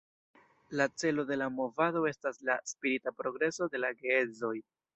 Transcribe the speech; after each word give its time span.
La 0.79 0.87
celo 1.01 1.25
de 1.31 1.37
la 1.41 1.49
movado 1.57 2.01
estas 2.13 2.41
la 2.49 2.57
spirita 2.73 3.15
progreso 3.21 3.69
de 3.77 3.83
la 3.87 3.93
geedzoj. 4.03 4.55